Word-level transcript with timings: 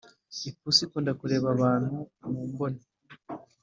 Ipusi 0.49 0.81
ikunda 0.85 1.11
kureba 1.19 1.47
abantu 1.55 1.95
mu 2.29 2.41
mbone 2.49 2.81